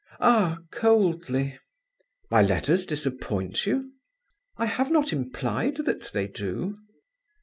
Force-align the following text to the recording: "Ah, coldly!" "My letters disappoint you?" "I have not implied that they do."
"Ah, 0.19 0.57
coldly!" 0.71 1.59
"My 2.31 2.41
letters 2.41 2.87
disappoint 2.87 3.67
you?" 3.67 3.91
"I 4.57 4.65
have 4.65 4.89
not 4.89 5.13
implied 5.13 5.75
that 5.85 6.09
they 6.11 6.25
do." 6.27 6.75